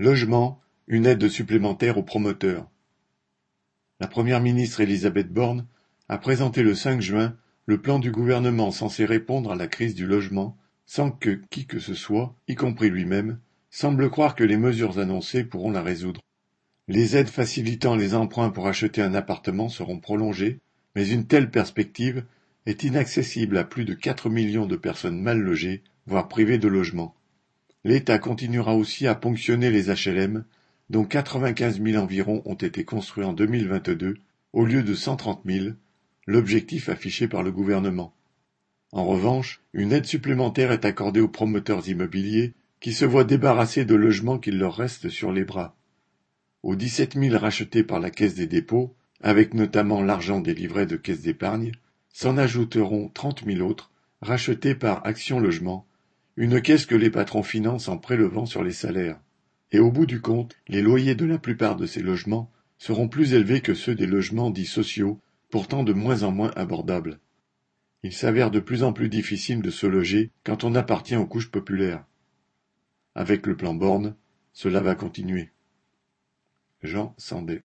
Logement, 0.00 0.60
une 0.88 1.06
aide 1.06 1.28
supplémentaire 1.28 1.98
aux 1.98 2.02
promoteurs. 2.02 2.68
La 4.00 4.08
première 4.08 4.40
ministre 4.40 4.80
Elisabeth 4.80 5.32
Borne 5.32 5.68
a 6.08 6.18
présenté 6.18 6.64
le 6.64 6.74
5 6.74 7.00
juin 7.00 7.36
le 7.66 7.80
plan 7.80 8.00
du 8.00 8.10
gouvernement 8.10 8.72
censé 8.72 9.04
répondre 9.04 9.52
à 9.52 9.54
la 9.54 9.68
crise 9.68 9.94
du 9.94 10.04
logement 10.04 10.58
sans 10.84 11.12
que 11.12 11.40
qui 11.48 11.66
que 11.66 11.78
ce 11.78 11.94
soit, 11.94 12.34
y 12.48 12.56
compris 12.56 12.90
lui-même, 12.90 13.38
semble 13.70 14.10
croire 14.10 14.34
que 14.34 14.42
les 14.42 14.56
mesures 14.56 14.98
annoncées 14.98 15.44
pourront 15.44 15.70
la 15.70 15.82
résoudre. 15.82 16.22
Les 16.88 17.16
aides 17.16 17.28
facilitant 17.28 17.94
les 17.94 18.16
emprunts 18.16 18.50
pour 18.50 18.66
acheter 18.66 19.00
un 19.00 19.14
appartement 19.14 19.68
seront 19.68 20.00
prolongées, 20.00 20.58
mais 20.96 21.08
une 21.08 21.28
telle 21.28 21.52
perspective 21.52 22.24
est 22.66 22.82
inaccessible 22.82 23.58
à 23.58 23.64
plus 23.64 23.84
de 23.84 23.94
4 23.94 24.28
millions 24.28 24.66
de 24.66 24.74
personnes 24.74 25.22
mal 25.22 25.38
logées, 25.38 25.84
voire 26.08 26.26
privées 26.26 26.58
de 26.58 26.66
logement. 26.66 27.14
L'État 27.84 28.18
continuera 28.18 28.74
aussi 28.74 29.06
à 29.06 29.14
ponctionner 29.14 29.70
les 29.70 29.90
HLM, 29.90 30.44
dont 30.88 31.04
95 31.04 31.82
000 31.82 32.02
environ 32.02 32.42
ont 32.46 32.54
été 32.54 32.84
construits 32.84 33.24
en 33.24 33.32
2022, 33.34 34.16
au 34.54 34.64
lieu 34.64 34.82
de 34.82 34.94
130 34.94 35.42
000, 35.44 35.68
l'objectif 36.26 36.88
affiché 36.88 37.28
par 37.28 37.42
le 37.42 37.52
gouvernement. 37.52 38.14
En 38.92 39.04
revanche, 39.04 39.60
une 39.72 39.92
aide 39.92 40.06
supplémentaire 40.06 40.72
est 40.72 40.84
accordée 40.84 41.20
aux 41.20 41.28
promoteurs 41.28 41.88
immobiliers 41.88 42.54
qui 42.80 42.92
se 42.92 43.04
voient 43.04 43.24
débarrassés 43.24 43.84
de 43.84 43.94
logements 43.94 44.38
qu'il 44.38 44.58
leur 44.58 44.76
reste 44.76 45.08
sur 45.08 45.32
les 45.32 45.44
bras. 45.44 45.76
Aux 46.62 46.76
17 46.76 47.18
000 47.18 47.36
rachetés 47.36 47.82
par 47.82 48.00
la 48.00 48.10
Caisse 48.10 48.34
des 48.34 48.46
dépôts, 48.46 48.94
avec 49.20 49.52
notamment 49.52 50.02
l'argent 50.02 50.40
des 50.40 50.54
livrets 50.54 50.86
de 50.86 50.96
caisse 50.96 51.22
d'épargne, 51.22 51.72
s'en 52.12 52.38
ajouteront 52.38 53.10
30 53.12 53.44
000 53.44 53.68
autres 53.68 53.90
rachetés 54.22 54.74
par 54.74 55.04
Action 55.06 55.40
Logement, 55.40 55.86
une 56.36 56.60
caisse 56.60 56.86
que 56.86 56.94
les 56.94 57.10
patrons 57.10 57.42
financent 57.42 57.88
en 57.88 57.98
prélevant 57.98 58.46
sur 58.46 58.64
les 58.64 58.72
salaires. 58.72 59.20
Et 59.70 59.78
au 59.78 59.90
bout 59.90 60.06
du 60.06 60.20
compte, 60.20 60.56
les 60.68 60.82
loyers 60.82 61.14
de 61.14 61.24
la 61.24 61.38
plupart 61.38 61.76
de 61.76 61.86
ces 61.86 62.02
logements 62.02 62.50
seront 62.78 63.08
plus 63.08 63.34
élevés 63.34 63.60
que 63.60 63.74
ceux 63.74 63.94
des 63.94 64.06
logements 64.06 64.50
dits 64.50 64.66
sociaux, 64.66 65.20
pourtant 65.50 65.84
de 65.84 65.92
moins 65.92 66.22
en 66.22 66.32
moins 66.32 66.52
abordables. 66.56 67.20
Il 68.02 68.12
s'avère 68.12 68.50
de 68.50 68.60
plus 68.60 68.82
en 68.82 68.92
plus 68.92 69.08
difficile 69.08 69.62
de 69.62 69.70
se 69.70 69.86
loger 69.86 70.30
quand 70.42 70.64
on 70.64 70.74
appartient 70.74 71.16
aux 71.16 71.26
couches 71.26 71.50
populaires. 71.50 72.04
Avec 73.14 73.46
le 73.46 73.56
plan 73.56 73.74
Borne, 73.74 74.16
cela 74.52 74.80
va 74.80 74.94
continuer. 74.94 75.50
Jean 76.82 77.14
Sandé 77.16 77.52